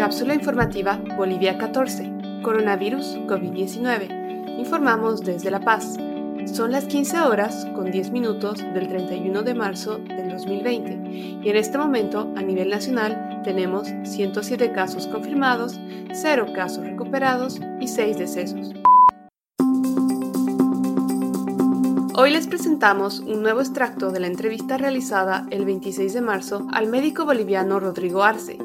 Cápsula 0.00 0.32
informativa 0.32 0.98
Bolivia 1.18 1.58
14. 1.58 2.40
Coronavirus 2.42 3.18
COVID-19. 3.26 4.58
Informamos 4.58 5.20
desde 5.20 5.50
La 5.50 5.60
Paz. 5.60 5.98
Son 6.46 6.72
las 6.72 6.86
15 6.86 7.20
horas 7.20 7.66
con 7.74 7.90
10 7.90 8.10
minutos 8.10 8.60
del 8.72 8.88
31 8.88 9.42
de 9.42 9.52
marzo 9.52 9.98
del 9.98 10.30
2020 10.30 11.42
y 11.44 11.46
en 11.46 11.54
este 11.54 11.76
momento 11.76 12.32
a 12.34 12.40
nivel 12.40 12.70
nacional 12.70 13.42
tenemos 13.44 13.88
107 14.04 14.72
casos 14.72 15.06
confirmados, 15.06 15.78
0 16.14 16.46
casos 16.54 16.82
recuperados 16.82 17.60
y 17.78 17.86
6 17.86 18.16
decesos. 18.16 18.72
Hoy 22.22 22.32
les 22.32 22.46
presentamos 22.46 23.20
un 23.20 23.40
nuevo 23.40 23.60
extracto 23.60 24.10
de 24.10 24.20
la 24.20 24.26
entrevista 24.26 24.76
realizada 24.76 25.46
el 25.50 25.64
26 25.64 26.12
de 26.12 26.20
marzo 26.20 26.66
al 26.70 26.86
médico 26.86 27.24
boliviano 27.24 27.80
Rodrigo 27.80 28.22
Arce, 28.22 28.58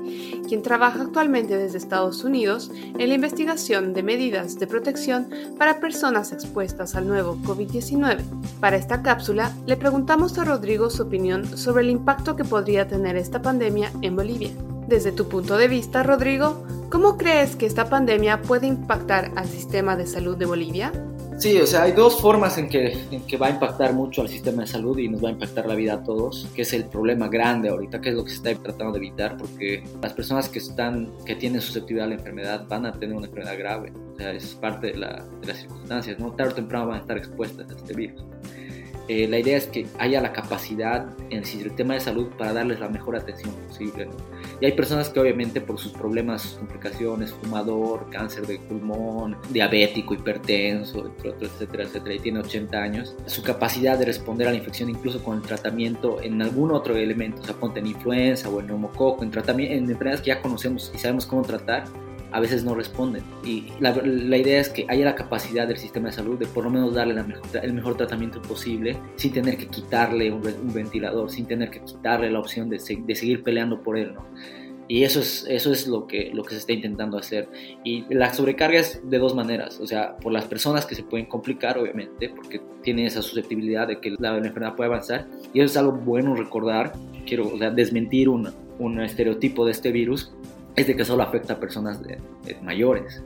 quien 0.46 0.62
trabaja 0.62 1.02
actualmente 1.02 1.58
desde 1.58 1.78
Estados 1.78 2.24
Unidos 2.24 2.72
en 2.98 3.10
la 3.10 3.16
investigación 3.16 3.94
de 3.94 4.04
medidas 4.04 4.58
de 4.60 4.68
protección 4.68 5.28
para 5.58 5.80
personas 5.80 6.32
expuestas 6.32 6.96
al 6.96 7.08
nuevo 7.08 7.38
COVID-19. 7.44 8.20
Para 8.60 8.78
esta 8.78 9.02
cápsula, 9.02 9.52
le 9.66 9.78
preguntamos 9.78 10.38
a 10.38 10.46
Rodrigo 10.46 10.90
su 10.90 11.04
opinión 11.04 11.58
sobre 11.58 11.84
el 11.84 11.90
impacto 11.90 12.36
que 12.36 12.46
podría 12.46 12.88
tener 12.88 13.16
esta 13.16 13.42
pandemia 13.42 13.92
en 14.02 14.16
Bolivia. 14.16 14.52
Desde 14.88 15.12
tu 15.12 15.28
punto 15.28 15.58
de 15.58 15.68
vista, 15.68 16.04
Rodrigo, 16.04 16.64
¿cómo 16.90 17.18
crees 17.18 17.56
que 17.56 17.66
esta 17.66 17.90
pandemia 17.90 18.42
puede 18.42 18.68
impactar 18.68 19.32
al 19.36 19.48
sistema 19.48 19.96
de 19.96 20.06
salud 20.06 20.38
de 20.38 20.46
Bolivia? 20.46 20.92
Sí, 21.38 21.58
o 21.60 21.68
sea, 21.68 21.84
hay 21.84 21.92
dos 21.92 22.22
formas 22.22 22.58
en 22.58 22.70
que, 22.70 22.94
en 23.12 23.22
que 23.28 23.36
va 23.36 23.48
a 23.48 23.50
impactar 23.50 23.94
mucho 23.94 24.22
al 24.22 24.30
sistema 24.30 24.62
de 24.62 24.68
salud 24.68 24.98
y 24.98 25.10
nos 25.10 25.24
va 25.24 25.28
a 25.28 25.32
impactar 25.34 25.66
la 25.66 25.76
vida 25.76 25.96
a 25.96 26.04
todos, 26.04 26.48
que 26.56 26.62
es 26.62 26.72
el 26.74 26.86
problema 26.86 27.28
grande 27.28 27.68
ahorita, 27.70 28.00
que 28.00 28.10
es 28.10 28.16
lo 28.16 28.24
que 28.24 28.30
se 28.30 28.38
está 28.38 28.56
tratando 28.56 28.94
de 28.94 29.00
evitar, 29.00 29.36
porque 29.36 29.84
las 30.02 30.14
personas 30.14 30.48
que 30.48 30.60
están, 30.60 31.12
que 31.26 31.36
tienen 31.36 31.60
susceptibilidad 31.60 32.06
a 32.06 32.10
la 32.10 32.16
enfermedad 32.16 32.66
van 32.70 32.86
a 32.86 32.94
tener 32.94 33.18
una 33.18 33.28
enfermedad 33.28 33.58
grave, 33.58 33.92
o 34.14 34.18
sea, 34.18 34.32
es 34.32 34.56
parte 34.56 34.88
de, 34.88 34.98
la, 34.98 35.26
de 35.42 35.48
las 35.48 35.58
circunstancias, 35.58 36.18
¿no? 36.20 36.32
Tarde 36.32 36.54
o 36.54 36.56
temprano 36.56 36.88
van 36.88 36.98
a 36.98 37.02
estar 37.02 37.18
expuestas 37.18 37.70
a 37.70 37.76
este 37.76 37.94
virus. 37.94 38.24
Eh, 39.08 39.28
la 39.28 39.38
idea 39.38 39.58
es 39.58 39.68
que 39.68 39.86
haya 40.00 40.20
la 40.20 40.34
capacidad 40.34 41.08
en 41.30 41.40
el 41.40 41.46
sistema 41.46 41.94
de 41.94 42.00
salud 42.00 42.28
para 42.38 42.54
darles 42.54 42.80
la 42.80 42.90
mejor 42.90 43.16
atención 43.16 43.54
posible. 43.68 44.10
Y 44.60 44.66
hay 44.66 44.72
personas 44.72 45.10
que 45.10 45.20
obviamente 45.20 45.62
por 45.62 45.78
sus 45.78 45.92
problemas, 45.92 46.42
sus 46.42 46.54
complicaciones, 46.54 47.32
fumador, 47.34 48.10
cáncer 48.10 48.48
de 48.48 48.58
pulmón, 48.58 49.38
diabético, 49.50 50.14
hipertenso, 50.14 51.14
etcétera, 51.24 51.84
etcétera, 51.84 52.16
y 52.16 52.20
tiene 52.20 52.40
80 52.40 52.78
años, 52.78 53.16
su 53.28 53.44
capacidad 53.44 53.98
de 54.00 54.06
responder 54.06 54.48
a 54.48 54.52
la 54.52 54.58
infección 54.58 54.90
incluso 54.90 55.24
con 55.24 55.38
el 55.38 55.44
tratamiento 55.44 56.22
en 56.22 56.42
algún 56.42 56.72
otro 56.72 56.96
elemento, 56.96 57.42
o 57.42 57.46
sea, 57.46 57.56
ponte 57.56 57.80
en 57.80 57.88
influenza 57.88 58.50
o 58.50 58.60
en 58.60 58.68
neumococo, 58.68 59.24
en, 59.24 59.32
en 59.36 59.90
enfermedades 59.90 60.22
que 60.22 60.28
ya 60.28 60.42
conocemos 60.42 60.92
y 60.96 60.98
sabemos 60.98 61.26
cómo 61.26 61.44
tratar, 61.44 61.86
a 62.36 62.40
veces 62.42 62.66
no 62.66 62.76
responden. 62.76 63.24
Y 63.46 63.64
la, 63.80 63.96
la, 63.96 64.38
idea 64.38 64.60
es 64.60 64.68
que 64.68 64.86
haya 64.90 65.06
la 65.06 65.16
capacidad 65.16 65.66
del 65.70 65.78
sistema 65.78 66.10
de 66.10 66.16
salud 66.16 66.38
de 66.38 66.46
por 66.46 66.66
lo 66.66 66.70
menos 66.70 66.94
darle 66.94 67.14
la 67.14 67.24
mejor, 67.24 67.46
el 67.64 67.72
mejor 67.72 67.96
tratamiento 67.96 68.42
posible 68.42 68.98
sin 69.16 69.32
tener 69.32 69.56
que 69.56 69.68
quitarle 69.68 70.34
un, 70.34 70.46
un, 70.46 70.74
ventilador, 70.74 71.32
sin 71.32 71.46
tener 71.46 71.70
que 71.70 71.80
quitarle 71.80 72.30
la 72.30 72.40
opción 72.40 72.70
de, 72.70 72.78
de 72.78 73.16
seguir 73.16 73.42
peleando 73.42 73.82
por 73.82 73.98
él. 73.98 74.14
¿no? 74.14 74.26
Y 74.90 75.04
eso 75.04 75.22
es, 75.22 75.46
eso 75.48 75.72
es 75.72 75.88
lo, 75.88 76.08
que, 76.08 76.30
lo 76.34 76.44
que 76.44 76.52
se 76.52 76.58
está 76.58 76.74
intentando 76.74 77.18
hacer. 77.18 77.48
Y 77.86 78.04
la 78.14 78.34
sobrecarga 78.34 78.80
es 78.80 79.02
de 79.10 79.18
dos 79.18 79.34
maneras. 79.34 79.80
O 79.80 79.88
sea, 79.88 80.18
por 80.18 80.34
las 80.34 80.44
personas 80.44 80.86
que 80.86 80.94
se 80.94 81.04
pueden 81.04 81.28
complicar, 81.28 81.78
obviamente, 81.78 82.30
porque 82.30 82.62
tienen 82.84 83.06
esa 83.06 83.22
susceptibilidad 83.22 83.88
de 83.88 84.02
que 84.02 84.14
la, 84.20 84.36
enfermedad 84.38 84.76
puede 84.76 84.90
avanzar. 84.90 85.26
Y 85.54 85.62
eso 85.62 85.68
es 85.68 85.78
algo 85.78 85.94
bueno 85.94 86.36
recordar. 86.36 86.92
Quiero 87.26 87.48
o 87.48 87.58
sea, 87.58 87.72
desmentir 87.72 88.28
un, 88.28 88.52
un 88.78 89.00
estereotipo 89.00 89.66
de 89.66 89.72
este 89.72 89.94
virus 89.94 90.36
es 90.76 90.88
de 90.88 90.96
que 90.96 91.06
solo 91.06 91.24
afecta 91.24 91.54
a 91.54 91.60
personas 91.60 92.04
de, 92.04 92.20
de 92.44 92.56
mayores. 92.62 93.24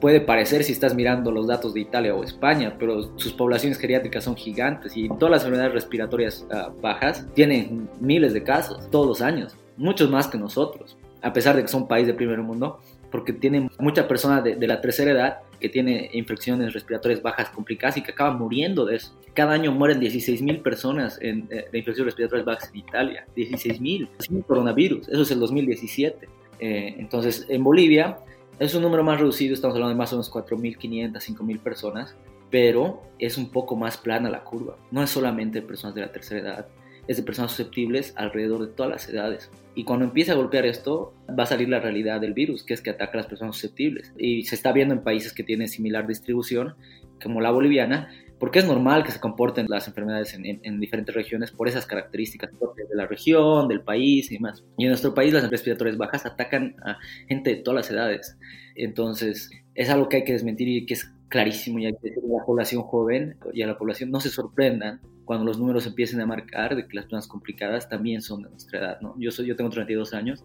Puede 0.00 0.20
parecer 0.20 0.64
si 0.64 0.72
estás 0.72 0.94
mirando 0.94 1.30
los 1.30 1.46
datos 1.46 1.72
de 1.72 1.80
Italia 1.80 2.14
o 2.14 2.22
España, 2.22 2.76
pero 2.78 3.16
sus 3.16 3.32
poblaciones 3.32 3.78
geriátricas 3.78 4.24
son 4.24 4.36
gigantes 4.36 4.96
y 4.96 5.08
todas 5.08 5.30
las 5.30 5.42
enfermedades 5.42 5.72
respiratorias 5.72 6.46
uh, 6.50 6.78
bajas 6.80 7.26
tienen 7.34 7.88
miles 8.00 8.34
de 8.34 8.42
casos 8.42 8.90
todos 8.90 9.06
los 9.06 9.22
años, 9.22 9.56
muchos 9.76 10.10
más 10.10 10.26
que 10.26 10.36
nosotros, 10.36 10.98
a 11.22 11.32
pesar 11.32 11.56
de 11.56 11.62
que 11.62 11.68
son 11.68 11.88
país 11.88 12.06
de 12.06 12.12
primer 12.12 12.38
mundo, 12.40 12.80
porque 13.10 13.32
tienen 13.32 13.70
mucha 13.78 14.06
persona 14.06 14.42
de, 14.42 14.56
de, 14.56 14.66
la 14.66 14.80
tercera 14.80 15.12
edad 15.12 15.38
que 15.60 15.68
tiene 15.68 16.10
infecciones 16.12 16.74
respiratorias 16.74 17.22
bajas 17.22 17.48
complicadas 17.48 17.96
y 17.96 18.02
que 18.02 18.10
acaban 18.10 18.36
muriendo 18.36 18.84
de 18.84 18.96
eso. 18.96 19.16
Cada 19.34 19.52
año 19.52 19.72
mueren 19.72 20.00
16 20.00 20.42
mil 20.42 20.60
personas 20.60 21.18
en, 21.22 21.48
eh, 21.50 21.64
de 21.70 21.78
infecciones 21.78 22.12
respiratorias 22.12 22.44
bajas 22.44 22.70
en 22.70 22.80
Italia. 22.80 23.26
16 23.34 23.80
mil. 23.80 24.08
Sin 24.18 24.42
coronavirus. 24.42 25.08
Eso 25.08 25.22
es 25.22 25.30
el 25.30 25.40
2017. 25.40 26.28
Eh, 26.58 26.94
entonces, 26.98 27.46
en 27.48 27.64
Bolivia 27.64 28.18
es 28.58 28.74
un 28.74 28.82
número 28.82 29.02
más 29.02 29.18
reducido, 29.18 29.54
estamos 29.54 29.74
hablando 29.74 29.90
de 29.90 29.98
más 29.98 30.12
o 30.12 30.16
menos 30.16 30.32
4.500, 30.32 31.12
5.000 31.12 31.58
personas, 31.60 32.16
pero 32.50 33.02
es 33.18 33.36
un 33.36 33.50
poco 33.50 33.76
más 33.76 33.96
plana 33.96 34.30
la 34.30 34.44
curva. 34.44 34.76
No 34.90 35.02
es 35.02 35.10
solamente 35.10 35.60
personas 35.62 35.94
de 35.94 36.02
la 36.02 36.12
tercera 36.12 36.40
edad, 36.40 36.68
es 37.08 37.16
de 37.16 37.22
personas 37.22 37.50
susceptibles 37.50 38.14
alrededor 38.16 38.60
de 38.66 38.72
todas 38.72 38.92
las 38.92 39.08
edades. 39.08 39.50
Y 39.74 39.84
cuando 39.84 40.04
empiece 40.04 40.30
a 40.30 40.36
golpear 40.36 40.66
esto, 40.66 41.12
va 41.36 41.42
a 41.42 41.46
salir 41.46 41.68
la 41.68 41.80
realidad 41.80 42.20
del 42.20 42.32
virus, 42.32 42.62
que 42.62 42.74
es 42.74 42.80
que 42.80 42.90
ataca 42.90 43.14
a 43.14 43.16
las 43.16 43.26
personas 43.26 43.56
susceptibles. 43.56 44.12
Y 44.16 44.44
se 44.44 44.54
está 44.54 44.72
viendo 44.72 44.94
en 44.94 45.02
países 45.02 45.32
que 45.32 45.42
tienen 45.42 45.68
similar 45.68 46.06
distribución, 46.06 46.74
como 47.20 47.40
la 47.40 47.50
boliviana, 47.50 48.10
porque 48.44 48.58
es 48.58 48.66
normal 48.66 49.04
que 49.04 49.10
se 49.10 49.20
comporten 49.20 49.64
las 49.70 49.88
enfermedades 49.88 50.34
en, 50.34 50.44
en, 50.44 50.60
en, 50.64 50.78
diferentes 50.78 51.14
regiones 51.14 51.50
por 51.50 51.66
esas 51.66 51.86
características 51.86 52.50
propias 52.58 52.90
de 52.90 52.94
la 52.94 53.06
región, 53.06 53.68
del 53.68 53.80
país 53.80 54.30
y 54.30 54.34
demás. 54.34 54.62
Y 54.76 54.84
en 54.84 54.90
nuestro 54.90 55.14
país 55.14 55.32
las 55.32 55.48
respiratorias 55.48 55.96
bajas 55.96 56.26
atacan 56.26 56.76
a 56.84 56.98
gente 57.26 57.54
de 57.54 57.62
todas 57.62 57.76
las 57.76 57.90
edades. 57.90 58.36
Entonces, 58.74 59.50
es 59.74 59.88
algo 59.88 60.10
que 60.10 60.18
hay 60.18 60.24
que 60.24 60.34
desmentir 60.34 60.68
y 60.68 60.84
que 60.84 60.92
es 60.92 61.10
clarísimo 61.30 61.78
y 61.78 61.86
hay 61.86 61.92
que 61.94 62.10
decirle 62.10 62.34
a 62.34 62.40
la 62.40 62.44
población 62.44 62.82
joven 62.82 63.38
y 63.54 63.62
a 63.62 63.66
la 63.66 63.78
población 63.78 64.10
no 64.10 64.20
se 64.20 64.28
sorprendan 64.28 65.00
cuando 65.24 65.46
los 65.46 65.58
números 65.58 65.86
empiecen 65.86 66.20
a 66.20 66.26
marcar 66.26 66.76
de 66.76 66.86
que 66.86 66.96
las 66.96 67.06
personas 67.06 67.26
complicadas 67.26 67.88
también 67.88 68.20
son 68.20 68.42
de 68.42 68.50
nuestra 68.50 68.78
edad, 68.78 69.00
¿no? 69.00 69.14
Yo, 69.18 69.30
soy, 69.30 69.46
yo 69.46 69.56
tengo 69.56 69.70
32 69.70 70.12
años 70.12 70.44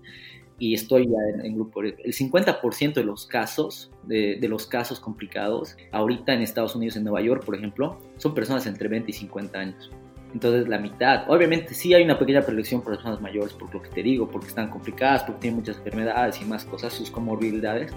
y 0.60 0.74
estoy 0.74 1.08
ya 1.08 1.18
en, 1.34 1.46
en 1.46 1.56
grupo. 1.56 1.82
El 1.82 1.96
50% 1.96 2.94
de 2.94 3.04
los 3.04 3.26
casos, 3.26 3.92
de, 4.04 4.38
de, 4.40 4.48
los 4.48 4.68
casos 4.68 5.00
complicados, 5.00 5.78
ahorita 5.92 6.34
en 6.34 6.42
Estados 6.42 6.76
Unidos, 6.76 6.98
en 6.98 7.06
Nueva 7.06 7.22
York, 7.22 7.44
por 7.46 7.56
ejemplo, 7.56 7.98
son 8.18 8.36
personas 8.36 8.68
entre 8.68 8.90
20 8.90 9.10
y 9.10 9.14
50 9.14 9.60
años. 9.60 9.90
Entonces, 10.34 10.68
la 10.68 10.78
mitad. 10.78 11.24
Obviamente, 11.30 11.74
sí 11.74 11.94
hay 11.94 12.04
una 12.04 12.20
pequeña 12.20 12.42
prelección 12.42 12.82
por 12.82 12.94
personas 12.94 13.20
mayores, 13.22 13.54
por 13.54 13.74
lo 13.74 13.82
que 13.82 13.90
te 13.90 14.04
digo, 14.04 14.30
porque 14.30 14.48
están 14.48 14.70
complicadas, 14.70 15.24
porque 15.24 15.42
tienen 15.42 15.60
muchas 15.60 15.78
enfermedades 15.78 16.40
y 16.42 16.46
más 16.46 16.66
cosas, 16.66 16.94
sus 16.94 17.10
comorbilidades. 17.10 17.92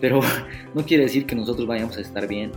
Pero 0.00 0.20
no 0.74 0.84
quiere 0.84 1.04
decir 1.04 1.26
que 1.26 1.34
nosotros 1.34 1.66
vayamos 1.66 1.96
a 1.96 2.02
estar 2.02 2.28
bien. 2.28 2.52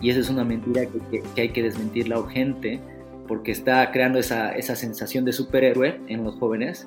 Y 0.00 0.10
esa 0.10 0.20
es 0.20 0.30
una 0.30 0.44
mentira 0.44 0.86
que, 0.86 0.98
que, 1.10 1.22
que 1.34 1.40
hay 1.40 1.48
que 1.48 1.62
desmentirla 1.62 2.18
urgente, 2.18 2.80
porque 3.26 3.52
está 3.52 3.90
creando 3.90 4.18
esa, 4.18 4.52
esa 4.52 4.76
sensación 4.76 5.24
de 5.24 5.32
superhéroe 5.32 6.00
en 6.08 6.24
los 6.24 6.36
jóvenes 6.36 6.86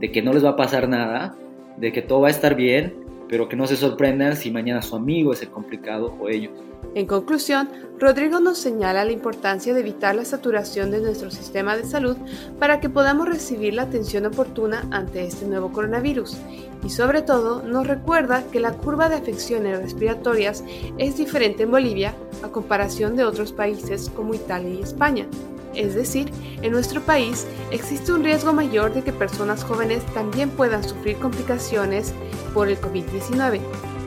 de 0.00 0.10
que 0.10 0.22
no 0.22 0.32
les 0.32 0.44
va 0.44 0.50
a 0.50 0.56
pasar 0.56 0.88
nada, 0.88 1.36
de 1.76 1.92
que 1.92 2.02
todo 2.02 2.22
va 2.22 2.28
a 2.28 2.30
estar 2.30 2.54
bien, 2.54 2.94
pero 3.28 3.48
que 3.48 3.56
no 3.56 3.66
se 3.66 3.76
sorprendan 3.76 4.36
si 4.36 4.50
mañana 4.50 4.82
su 4.82 4.96
amigo 4.96 5.32
es 5.32 5.42
el 5.42 5.50
complicado 5.50 6.16
o 6.20 6.28
ellos. 6.28 6.52
En 6.94 7.06
conclusión, 7.06 7.68
Rodrigo 8.00 8.40
nos 8.40 8.58
señala 8.58 9.04
la 9.04 9.12
importancia 9.12 9.72
de 9.72 9.80
evitar 9.80 10.16
la 10.16 10.24
saturación 10.24 10.90
de 10.90 11.00
nuestro 11.00 11.30
sistema 11.30 11.76
de 11.76 11.84
salud 11.84 12.16
para 12.58 12.80
que 12.80 12.88
podamos 12.88 13.28
recibir 13.28 13.74
la 13.74 13.82
atención 13.82 14.26
oportuna 14.26 14.88
ante 14.90 15.24
este 15.24 15.46
nuevo 15.46 15.70
coronavirus 15.70 16.36
y 16.84 16.90
sobre 16.90 17.22
todo 17.22 17.62
nos 17.62 17.86
recuerda 17.86 18.42
que 18.50 18.58
la 18.58 18.72
curva 18.72 19.08
de 19.08 19.16
afecciones 19.16 19.80
respiratorias 19.80 20.64
es 20.98 21.16
diferente 21.16 21.62
en 21.62 21.70
Bolivia 21.70 22.14
a 22.42 22.48
comparación 22.48 23.14
de 23.14 23.24
otros 23.24 23.52
países 23.52 24.10
como 24.10 24.34
Italia 24.34 24.70
y 24.70 24.82
España. 24.82 25.26
Es 25.74 25.94
decir, 25.94 26.30
en 26.62 26.72
nuestro 26.72 27.00
país 27.00 27.46
existe 27.70 28.12
un 28.12 28.24
riesgo 28.24 28.52
mayor 28.52 28.92
de 28.92 29.02
que 29.02 29.12
personas 29.12 29.64
jóvenes 29.64 30.04
también 30.14 30.50
puedan 30.50 30.82
sufrir 30.82 31.16
complicaciones 31.18 32.12
por 32.52 32.68
el 32.68 32.80
COVID-19. 32.80 33.60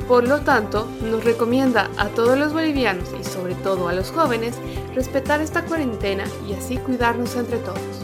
Por 0.07 0.27
lo 0.27 0.41
tanto, 0.41 0.87
nos 1.01 1.23
recomienda 1.23 1.89
a 1.97 2.09
todos 2.09 2.37
los 2.37 2.51
bolivianos 2.51 3.09
y 3.19 3.23
sobre 3.23 3.55
todo 3.55 3.87
a 3.87 3.93
los 3.93 4.11
jóvenes 4.11 4.55
respetar 4.93 5.41
esta 5.41 5.63
cuarentena 5.65 6.25
y 6.47 6.53
así 6.53 6.77
cuidarnos 6.77 7.35
entre 7.35 7.57
todos. 7.59 8.03